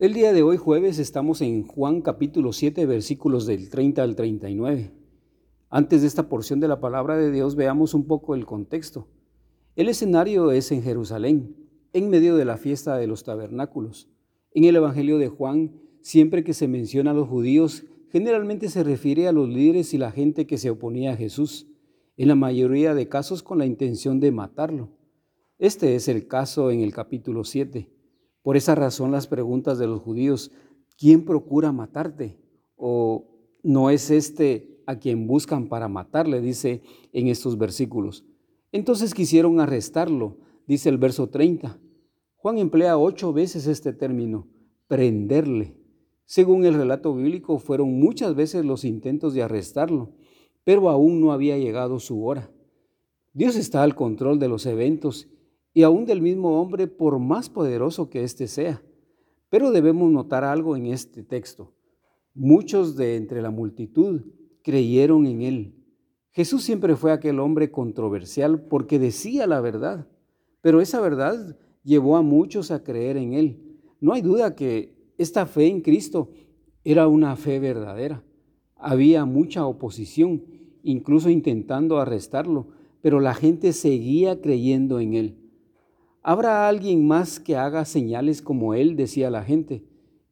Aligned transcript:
El 0.00 0.14
día 0.14 0.32
de 0.32 0.42
hoy 0.42 0.56
jueves 0.56 0.98
estamos 0.98 1.42
en 1.42 1.62
Juan 1.66 2.00
capítulo 2.00 2.54
7 2.54 2.86
versículos 2.86 3.44
del 3.44 3.68
30 3.68 4.02
al 4.02 4.16
39. 4.16 4.92
Antes 5.68 6.00
de 6.00 6.06
esta 6.06 6.30
porción 6.30 6.58
de 6.58 6.68
la 6.68 6.80
palabra 6.80 7.18
de 7.18 7.30
Dios 7.30 7.54
veamos 7.54 7.92
un 7.92 8.06
poco 8.06 8.34
el 8.34 8.46
contexto. 8.46 9.08
El 9.76 9.90
escenario 9.90 10.52
es 10.52 10.72
en 10.72 10.82
Jerusalén, 10.82 11.54
en 11.92 12.08
medio 12.08 12.36
de 12.36 12.46
la 12.46 12.56
fiesta 12.56 12.96
de 12.96 13.06
los 13.06 13.24
tabernáculos. 13.24 14.08
En 14.52 14.64
el 14.64 14.76
Evangelio 14.76 15.18
de 15.18 15.28
Juan, 15.28 15.72
siempre 16.00 16.44
que 16.44 16.54
se 16.54 16.66
menciona 16.66 17.10
a 17.10 17.14
los 17.14 17.28
judíos, 17.28 17.84
generalmente 18.08 18.70
se 18.70 18.82
refiere 18.82 19.28
a 19.28 19.32
los 19.32 19.50
líderes 19.50 19.92
y 19.92 19.98
la 19.98 20.12
gente 20.12 20.46
que 20.46 20.56
se 20.56 20.70
oponía 20.70 21.12
a 21.12 21.16
Jesús, 21.16 21.66
en 22.16 22.28
la 22.28 22.36
mayoría 22.36 22.94
de 22.94 23.06
casos 23.06 23.42
con 23.42 23.58
la 23.58 23.66
intención 23.66 24.18
de 24.18 24.32
matarlo. 24.32 24.88
Este 25.58 25.94
es 25.94 26.08
el 26.08 26.26
caso 26.26 26.70
en 26.70 26.80
el 26.80 26.94
capítulo 26.94 27.44
7. 27.44 27.99
Por 28.42 28.56
esa 28.56 28.74
razón 28.74 29.12
las 29.12 29.26
preguntas 29.26 29.78
de 29.78 29.86
los 29.86 30.00
judíos, 30.00 30.50
¿quién 30.98 31.24
procura 31.24 31.72
matarte? 31.72 32.38
¿O 32.76 33.26
no 33.62 33.90
es 33.90 34.10
este 34.10 34.82
a 34.86 34.96
quien 34.98 35.26
buscan 35.26 35.68
para 35.68 35.88
matarle? 35.88 36.40
Dice 36.40 36.82
en 37.12 37.28
estos 37.28 37.58
versículos. 37.58 38.24
Entonces 38.72 39.14
quisieron 39.14 39.60
arrestarlo, 39.60 40.38
dice 40.66 40.88
el 40.88 40.98
verso 40.98 41.28
30. 41.28 41.78
Juan 42.36 42.58
emplea 42.58 42.96
ocho 42.96 43.32
veces 43.32 43.66
este 43.66 43.92
término, 43.92 44.48
prenderle. 44.86 45.76
Según 46.24 46.64
el 46.64 46.74
relato 46.74 47.14
bíblico, 47.14 47.58
fueron 47.58 47.98
muchas 47.98 48.34
veces 48.34 48.64
los 48.64 48.84
intentos 48.84 49.34
de 49.34 49.42
arrestarlo, 49.42 50.12
pero 50.64 50.88
aún 50.88 51.20
no 51.20 51.32
había 51.32 51.58
llegado 51.58 51.98
su 51.98 52.24
hora. 52.24 52.50
Dios 53.32 53.56
está 53.56 53.82
al 53.82 53.94
control 53.94 54.38
de 54.38 54.48
los 54.48 54.64
eventos 54.66 55.28
y 55.72 55.82
aún 55.82 56.04
del 56.04 56.20
mismo 56.20 56.60
hombre 56.60 56.86
por 56.86 57.18
más 57.18 57.48
poderoso 57.48 58.10
que 58.10 58.24
éste 58.24 58.48
sea. 58.48 58.82
Pero 59.48 59.70
debemos 59.70 60.10
notar 60.10 60.44
algo 60.44 60.76
en 60.76 60.86
este 60.86 61.22
texto. 61.22 61.72
Muchos 62.34 62.96
de 62.96 63.16
entre 63.16 63.42
la 63.42 63.50
multitud 63.50 64.22
creyeron 64.62 65.26
en 65.26 65.42
él. 65.42 65.74
Jesús 66.32 66.62
siempre 66.62 66.94
fue 66.96 67.12
aquel 67.12 67.40
hombre 67.40 67.70
controversial 67.70 68.62
porque 68.62 68.98
decía 68.98 69.46
la 69.46 69.60
verdad, 69.60 70.06
pero 70.60 70.80
esa 70.80 71.00
verdad 71.00 71.56
llevó 71.82 72.16
a 72.16 72.22
muchos 72.22 72.70
a 72.70 72.84
creer 72.84 73.16
en 73.16 73.32
él. 73.32 73.80
No 74.00 74.12
hay 74.12 74.22
duda 74.22 74.54
que 74.54 74.94
esta 75.18 75.46
fe 75.46 75.66
en 75.66 75.80
Cristo 75.80 76.30
era 76.84 77.08
una 77.08 77.36
fe 77.36 77.58
verdadera. 77.58 78.22
Había 78.76 79.24
mucha 79.24 79.66
oposición, 79.66 80.44
incluso 80.82 81.28
intentando 81.28 81.98
arrestarlo, 81.98 82.68
pero 83.02 83.20
la 83.20 83.34
gente 83.34 83.72
seguía 83.72 84.40
creyendo 84.40 85.00
en 85.00 85.14
él. 85.14 85.39
¿Habrá 86.30 86.68
alguien 86.68 87.08
más 87.08 87.40
que 87.40 87.56
haga 87.56 87.84
señales 87.84 88.40
como 88.40 88.74
él? 88.74 88.94
decía 88.94 89.30
la 89.30 89.42
gente. 89.42 89.82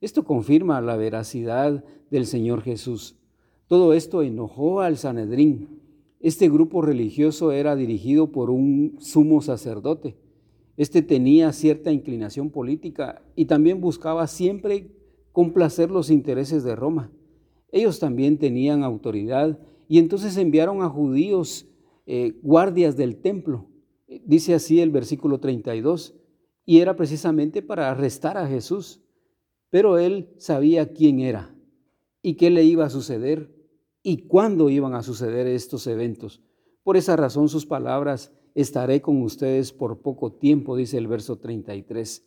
Esto 0.00 0.22
confirma 0.22 0.80
la 0.80 0.94
veracidad 0.94 1.84
del 2.08 2.26
Señor 2.26 2.62
Jesús. 2.62 3.16
Todo 3.66 3.92
esto 3.92 4.22
enojó 4.22 4.80
al 4.80 4.96
Sanedrín. 4.96 5.80
Este 6.20 6.48
grupo 6.48 6.82
religioso 6.82 7.50
era 7.50 7.74
dirigido 7.74 8.30
por 8.30 8.48
un 8.48 8.94
sumo 9.00 9.40
sacerdote. 9.42 10.16
Este 10.76 11.02
tenía 11.02 11.52
cierta 11.52 11.90
inclinación 11.90 12.50
política 12.50 13.20
y 13.34 13.46
también 13.46 13.80
buscaba 13.80 14.28
siempre 14.28 14.92
complacer 15.32 15.90
los 15.90 16.10
intereses 16.10 16.62
de 16.62 16.76
Roma. 16.76 17.10
Ellos 17.72 17.98
también 17.98 18.38
tenían 18.38 18.84
autoridad 18.84 19.58
y 19.88 19.98
entonces 19.98 20.36
enviaron 20.36 20.80
a 20.80 20.88
judíos 20.88 21.66
eh, 22.06 22.38
guardias 22.40 22.96
del 22.96 23.16
templo 23.16 23.66
Dice 24.08 24.54
así 24.54 24.80
el 24.80 24.90
versículo 24.90 25.38
32, 25.38 26.14
y 26.64 26.80
era 26.80 26.96
precisamente 26.96 27.62
para 27.62 27.90
arrestar 27.90 28.38
a 28.38 28.46
Jesús, 28.46 29.02
pero 29.70 29.98
él 29.98 30.34
sabía 30.38 30.92
quién 30.92 31.20
era 31.20 31.54
y 32.22 32.34
qué 32.34 32.50
le 32.50 32.64
iba 32.64 32.86
a 32.86 32.90
suceder 32.90 33.54
y 34.02 34.26
cuándo 34.26 34.70
iban 34.70 34.94
a 34.94 35.02
suceder 35.02 35.46
estos 35.46 35.86
eventos. 35.86 36.42
Por 36.82 36.96
esa 36.96 37.16
razón 37.16 37.50
sus 37.50 37.66
palabras, 37.66 38.32
estaré 38.54 39.02
con 39.02 39.20
ustedes 39.22 39.72
por 39.72 40.00
poco 40.00 40.32
tiempo, 40.32 40.74
dice 40.74 40.96
el 40.96 41.06
verso 41.06 41.36
33. 41.36 42.26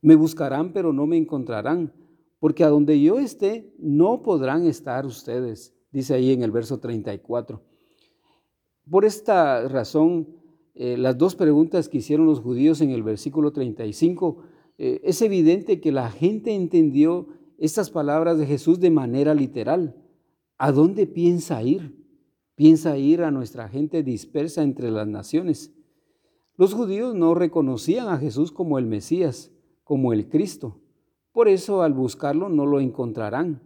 Me 0.00 0.14
buscarán, 0.14 0.72
pero 0.72 0.94
no 0.94 1.06
me 1.06 1.18
encontrarán, 1.18 1.92
porque 2.38 2.64
a 2.64 2.68
donde 2.68 3.00
yo 3.00 3.18
esté, 3.18 3.74
no 3.78 4.22
podrán 4.22 4.66
estar 4.66 5.04
ustedes, 5.04 5.74
dice 5.92 6.14
ahí 6.14 6.32
en 6.32 6.42
el 6.42 6.50
verso 6.50 6.78
34. 6.78 7.62
Por 8.90 9.04
esta 9.04 9.68
razón, 9.68 10.37
eh, 10.80 10.96
las 10.96 11.18
dos 11.18 11.34
preguntas 11.34 11.88
que 11.88 11.98
hicieron 11.98 12.26
los 12.26 12.38
judíos 12.38 12.80
en 12.80 12.90
el 12.90 13.02
versículo 13.02 13.50
35, 13.50 14.38
eh, 14.78 15.00
es 15.02 15.20
evidente 15.22 15.80
que 15.80 15.90
la 15.90 16.08
gente 16.08 16.54
entendió 16.54 17.26
estas 17.58 17.90
palabras 17.90 18.38
de 18.38 18.46
Jesús 18.46 18.78
de 18.78 18.90
manera 18.90 19.34
literal. 19.34 19.96
¿A 20.56 20.70
dónde 20.70 21.08
piensa 21.08 21.64
ir? 21.64 21.96
Piensa 22.54 22.96
ir 22.96 23.22
a 23.22 23.32
nuestra 23.32 23.68
gente 23.68 24.04
dispersa 24.04 24.62
entre 24.62 24.92
las 24.92 25.08
naciones. 25.08 25.74
Los 26.56 26.74
judíos 26.74 27.12
no 27.16 27.34
reconocían 27.34 28.06
a 28.06 28.18
Jesús 28.18 28.52
como 28.52 28.78
el 28.78 28.86
Mesías, 28.86 29.50
como 29.82 30.12
el 30.12 30.28
Cristo. 30.28 30.80
Por 31.32 31.48
eso 31.48 31.82
al 31.82 31.92
buscarlo 31.92 32.50
no 32.50 32.66
lo 32.66 32.78
encontrarán. 32.78 33.64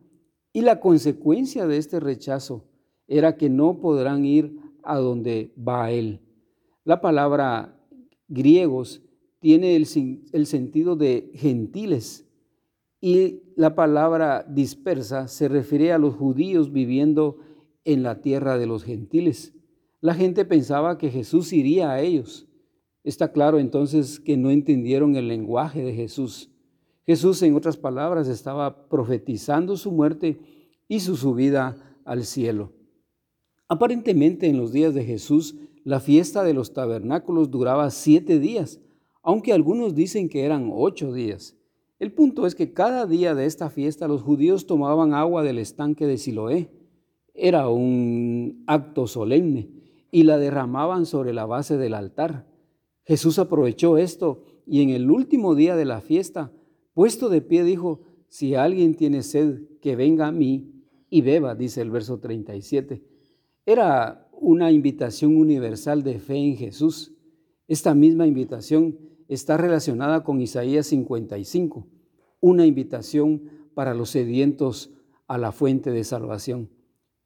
Y 0.55 0.63
la 0.63 0.81
consecuencia 0.81 1.67
de 1.67 1.77
este 1.77 2.01
rechazo 2.01 2.65
era 3.07 3.37
que 3.37 3.51
no 3.51 3.81
podrán 3.81 4.25
ir 4.25 4.57
a 4.83 4.97
donde 4.97 5.53
va 5.59 5.91
Él. 5.91 6.23
La 6.85 7.01
palabra 7.01 7.79
griegos 8.29 9.03
tiene 9.39 9.77
el, 9.77 9.87
sentido 9.87 10.97
de 10.97 11.31
gentiles 11.35 12.29
y 13.01 13.43
la 13.57 13.75
palabra 13.75 14.45
dispersa 14.49 15.29
se 15.29 15.49
refiere 15.49 15.93
a 15.93 15.99
los 15.99 16.15
judíos 16.15 16.73
viviendo 16.73 17.39
en 17.85 18.03
la 18.03 18.21
tierra 18.21 18.59
de 18.59 18.67
los 18.67 18.85
gentiles. 18.85 19.53
La 20.01 20.15
gente 20.15 20.45
pensaba 20.45 20.99
que 20.99 21.11
Jesús 21.11 21.53
iría 21.53 21.91
a 21.91 22.01
ellos. 22.01 22.49
Está 23.05 23.33
claro 23.33 23.59
entonces 23.59 24.21
que 24.21 24.37
no 24.37 24.51
entendieron 24.51 25.17
el 25.17 25.29
lenguaje 25.29 25.83
de 25.83 25.93
Jesús. 25.93 26.51
Jesús, 27.05 27.43
en 27.43 27.57
otras 27.57 27.77
palabras, 27.77 28.29
estaba 28.29 28.89
profetizando 28.89 29.77
su 29.77 29.91
muerte 29.91 30.39
y 30.87 31.01
su 31.01 31.17
subida 31.17 31.77
al 32.05 32.25
cielo. 32.25 32.73
Aparentemente 33.69 34.47
en 34.47 34.57
los 34.57 34.73
días 34.73 34.95
de 34.95 35.05
Jesús 35.05 35.57
la 35.85 36.01
fiesta 36.01 36.45
de 36.45 36.55
los 36.55 36.73
tabernáculos 36.73 37.51
duraba 37.51 37.91
siete 37.91 38.39
días, 38.39 38.81
aunque 39.23 39.53
algunos 39.53 39.95
dicen 39.95 40.29
que 40.29 40.45
eran 40.45 40.71
ocho 40.73 41.13
días. 41.13 41.57
El 41.99 42.13
punto 42.13 42.47
es 42.47 42.55
que 42.55 42.73
cada 42.73 43.07
día 43.07 43.35
de 43.35 43.47
esta 43.47 43.71
fiesta 43.71 44.09
los 44.09 44.23
judíos 44.23 44.67
tomaban 44.67 45.15
agua 45.15 45.43
del 45.43 45.59
estanque 45.59 46.07
de 46.07 46.19
Siloé. 46.19 46.71
Era 47.35 47.69
un 47.69 48.65
acto 48.67 49.07
solemne 49.07 49.71
y 50.11 50.25
la 50.25 50.39
derramaban 50.39 51.07
sobre 51.07 51.33
la 51.33 51.47
base 51.47 51.77
del 51.77 51.95
altar. 51.95 52.47
Jesús 53.05 53.39
aprovechó 53.39 53.99
esto 53.99 54.43
y 54.67 54.83
en 54.83 54.91
el 54.91 55.11
último 55.11 55.55
día 55.55 55.77
de 55.77 55.85
la 55.85 56.01
fiesta, 56.01 56.53
puesto 56.93 57.29
de 57.29 57.41
pie, 57.41 57.65
dijo, 57.65 58.01
si 58.29 58.55
alguien 58.55 58.95
tiene 58.95 59.23
sed, 59.23 59.61
que 59.81 59.97
venga 59.97 60.27
a 60.27 60.33
mí 60.33 60.85
y 61.11 61.21
beba, 61.23 61.55
dice 61.55 61.83
el 61.83 61.91
verso 61.91 62.19
37. 62.19 63.03
Era 63.67 64.22
una 64.43 64.73
invitación 64.73 65.37
universal 65.37 66.03
de 66.03 66.19
fe 66.19 66.35
en 66.35 66.57
Jesús. 66.57 67.15
Esta 67.69 67.95
misma 67.95 68.27
invitación 68.27 68.99
está 69.29 69.57
relacionada 69.57 70.25
con 70.25 70.41
Isaías 70.41 70.89
55, 70.89 71.87
una 72.41 72.67
invitación 72.67 73.45
para 73.73 73.95
los 73.95 74.11
sedientos 74.11 74.93
a 75.29 75.39
la 75.39 75.53
fuente 75.53 75.93
de 75.93 76.03
salvación. 76.03 76.71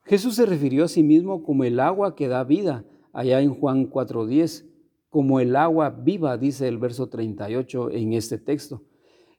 Jesús 0.05 0.35
se 0.35 0.45
refirió 0.45 0.85
a 0.85 0.89
sí 0.89 1.03
mismo 1.03 1.43
como 1.43 1.65
el 1.65 1.81
agua 1.81 2.15
que 2.15 2.29
da 2.29 2.45
vida, 2.45 2.85
allá 3.15 3.41
en 3.41 3.55
Juan 3.55 3.91
4.10, 3.91 4.67
como 5.09 5.41
el 5.41 5.57
agua 5.57 5.89
viva, 5.89 6.37
dice 6.37 6.69
el 6.69 6.77
verso 6.77 7.09
38 7.09 7.93
en 7.93 8.13
este 8.13 8.37
texto. 8.37 8.85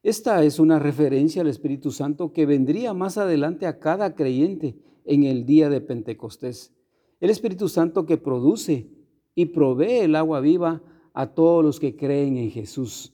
Esta 0.02 0.44
es 0.44 0.58
una 0.60 0.80
referencia 0.80 1.44
al 1.44 1.48
Espíritu 1.48 1.92
Santo 1.92 2.34
que 2.34 2.48
vendría 2.48 2.96
más 2.96 3.20
adelante 3.20 3.68
a 3.68 3.78
cada 3.78 4.16
creyente 4.16 4.80
en 5.06 5.26
el 5.26 5.46
día 5.46 5.70
de 5.70 5.80
Pentecostés. 5.80 6.74
El 7.20 7.30
Espíritu 7.30 7.68
Santo 7.70 8.06
que 8.06 8.18
produce 8.18 8.90
y 9.34 9.48
provee 9.48 10.00
el 10.00 10.16
agua 10.16 10.40
viva 10.40 10.82
a 11.14 11.34
todos 11.34 11.64
los 11.64 11.80
que 11.80 11.96
creen 11.96 12.38
en 12.38 12.52
Jesús. 12.52 13.14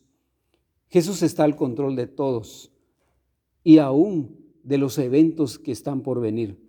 Jesús 0.90 1.24
está 1.24 1.44
al 1.44 1.56
control 1.56 1.96
de 1.96 2.08
todos 2.08 2.72
y 3.64 3.78
aún 3.78 4.38
de 4.64 4.78
los 4.78 4.98
eventos 4.98 5.58
que 5.58 5.72
están 5.72 6.02
por 6.02 6.20
venir. 6.22 6.62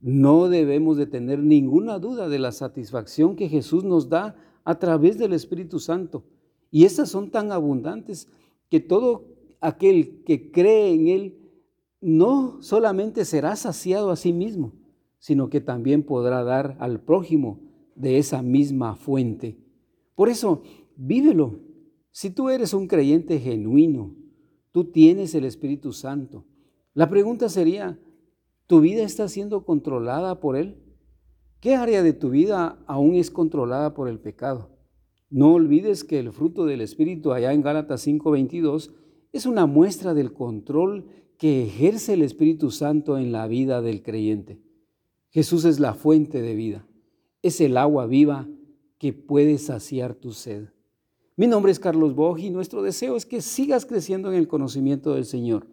No 0.00 0.48
debemos 0.48 0.96
de 0.96 1.06
tener 1.06 1.38
ninguna 1.40 1.98
duda 1.98 2.28
de 2.28 2.38
la 2.38 2.52
satisfacción 2.52 3.36
que 3.36 3.48
Jesús 3.48 3.84
nos 3.84 4.08
da 4.08 4.36
a 4.64 4.78
través 4.78 5.18
del 5.18 5.32
Espíritu 5.32 5.78
Santo. 5.78 6.24
Y 6.70 6.84
estas 6.84 7.08
son 7.08 7.30
tan 7.30 7.52
abundantes 7.52 8.28
que 8.68 8.80
todo 8.80 9.26
aquel 9.60 10.22
que 10.24 10.50
cree 10.50 10.92
en 10.92 11.08
Él 11.08 11.38
no 12.00 12.62
solamente 12.62 13.24
será 13.24 13.56
saciado 13.56 14.10
a 14.10 14.16
sí 14.16 14.32
mismo, 14.32 14.72
sino 15.26 15.50
que 15.50 15.60
también 15.60 16.04
podrá 16.04 16.44
dar 16.44 16.76
al 16.78 17.00
prójimo 17.00 17.58
de 17.96 18.18
esa 18.18 18.42
misma 18.42 18.94
fuente. 18.94 19.58
Por 20.14 20.28
eso, 20.28 20.62
vívelo. 20.94 21.58
Si 22.12 22.30
tú 22.30 22.48
eres 22.48 22.72
un 22.72 22.86
creyente 22.86 23.40
genuino, 23.40 24.14
tú 24.70 24.84
tienes 24.92 25.34
el 25.34 25.44
Espíritu 25.44 25.92
Santo. 25.92 26.44
La 26.94 27.10
pregunta 27.10 27.48
sería, 27.48 27.98
¿tu 28.68 28.78
vida 28.78 29.02
está 29.02 29.26
siendo 29.26 29.64
controlada 29.64 30.38
por 30.38 30.56
Él? 30.56 30.80
¿Qué 31.58 31.74
área 31.74 32.04
de 32.04 32.12
tu 32.12 32.30
vida 32.30 32.78
aún 32.86 33.16
es 33.16 33.32
controlada 33.32 33.94
por 33.94 34.08
el 34.08 34.20
pecado? 34.20 34.78
No 35.28 35.54
olvides 35.54 36.04
que 36.04 36.20
el 36.20 36.30
fruto 36.30 36.66
del 36.66 36.82
Espíritu 36.82 37.32
allá 37.32 37.52
en 37.52 37.62
Gálatas 37.62 38.06
5:22 38.06 38.94
es 39.32 39.44
una 39.44 39.66
muestra 39.66 40.14
del 40.14 40.32
control 40.32 41.06
que 41.36 41.64
ejerce 41.64 42.12
el 42.12 42.22
Espíritu 42.22 42.70
Santo 42.70 43.18
en 43.18 43.32
la 43.32 43.48
vida 43.48 43.82
del 43.82 44.04
creyente. 44.04 44.64
Jesús 45.30 45.64
es 45.64 45.80
la 45.80 45.94
fuente 45.94 46.42
de 46.42 46.54
vida, 46.54 46.86
es 47.42 47.60
el 47.60 47.76
agua 47.76 48.06
viva 48.06 48.48
que 48.98 49.12
puede 49.12 49.58
saciar 49.58 50.14
tu 50.14 50.32
sed. 50.32 50.68
Mi 51.36 51.46
nombre 51.46 51.70
es 51.70 51.78
Carlos 51.78 52.14
Boj 52.14 52.38
y 52.38 52.50
nuestro 52.50 52.82
deseo 52.82 53.16
es 53.16 53.26
que 53.26 53.42
sigas 53.42 53.84
creciendo 53.84 54.32
en 54.32 54.38
el 54.38 54.48
conocimiento 54.48 55.14
del 55.14 55.26
Señor. 55.26 55.66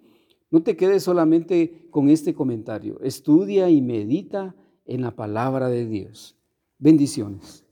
No 0.51 0.61
te 0.61 0.75
quedes 0.75 1.03
solamente 1.03 1.87
con 1.89 2.09
este 2.09 2.33
comentario, 2.33 2.99
estudia 3.01 3.69
y 3.69 3.81
medita 3.81 4.55
en 4.85 5.01
la 5.01 5.15
palabra 5.15 5.69
de 5.69 5.87
Dios. 5.87 6.35
Bendiciones. 6.77 7.63